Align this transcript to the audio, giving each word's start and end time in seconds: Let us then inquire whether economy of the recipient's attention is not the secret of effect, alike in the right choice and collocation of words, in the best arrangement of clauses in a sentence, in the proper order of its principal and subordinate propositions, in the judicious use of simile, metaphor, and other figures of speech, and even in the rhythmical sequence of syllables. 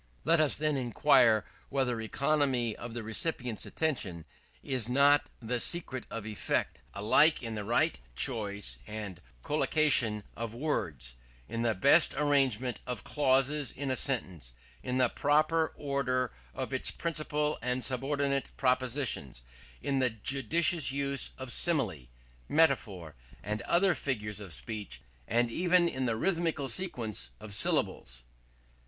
Let 0.23 0.39
us 0.39 0.57
then 0.57 0.77
inquire 0.77 1.45
whether 1.69 2.01
economy 2.01 2.75
of 2.75 2.95
the 2.95 3.03
recipient's 3.03 3.67
attention 3.67 4.25
is 4.63 4.89
not 4.89 5.29
the 5.39 5.59
secret 5.59 6.05
of 6.09 6.25
effect, 6.25 6.81
alike 6.95 7.43
in 7.43 7.53
the 7.53 7.63
right 7.63 7.99
choice 8.15 8.79
and 8.87 9.19
collocation 9.43 10.23
of 10.35 10.55
words, 10.55 11.13
in 11.47 11.61
the 11.61 11.75
best 11.75 12.15
arrangement 12.17 12.79
of 12.87 13.03
clauses 13.03 13.71
in 13.71 13.91
a 13.91 13.95
sentence, 13.95 14.53
in 14.81 14.97
the 14.97 15.07
proper 15.07 15.71
order 15.75 16.31
of 16.55 16.73
its 16.73 16.89
principal 16.89 17.59
and 17.61 17.83
subordinate 17.83 18.49
propositions, 18.57 19.43
in 19.83 19.99
the 19.99 20.09
judicious 20.09 20.91
use 20.91 21.29
of 21.37 21.51
simile, 21.53 22.07
metaphor, 22.49 23.13
and 23.43 23.61
other 23.61 23.93
figures 23.93 24.39
of 24.39 24.51
speech, 24.51 24.99
and 25.27 25.51
even 25.51 25.87
in 25.87 26.07
the 26.07 26.17
rhythmical 26.17 26.67
sequence 26.67 27.29
of 27.39 27.53
syllables. 27.53 28.23